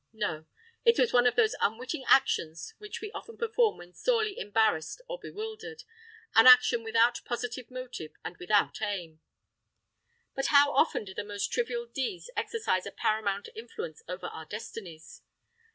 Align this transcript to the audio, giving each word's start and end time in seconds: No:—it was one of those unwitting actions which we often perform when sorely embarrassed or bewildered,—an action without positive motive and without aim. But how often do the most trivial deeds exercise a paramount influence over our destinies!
No:—it 0.13 0.97
was 0.97 1.13
one 1.13 1.27
of 1.27 1.35
those 1.35 1.53
unwitting 1.61 2.03
actions 2.07 2.73
which 2.79 3.01
we 3.01 3.11
often 3.11 3.37
perform 3.37 3.77
when 3.77 3.93
sorely 3.93 4.35
embarrassed 4.39 4.99
or 5.07 5.19
bewildered,—an 5.19 6.47
action 6.47 6.81
without 6.83 7.21
positive 7.23 7.69
motive 7.69 8.11
and 8.25 8.35
without 8.37 8.81
aim. 8.81 9.21
But 10.33 10.47
how 10.47 10.71
often 10.71 11.05
do 11.05 11.13
the 11.13 11.23
most 11.23 11.51
trivial 11.53 11.85
deeds 11.85 12.31
exercise 12.35 12.87
a 12.87 12.91
paramount 12.91 13.49
influence 13.53 14.01
over 14.07 14.25
our 14.25 14.45
destinies! 14.45 15.21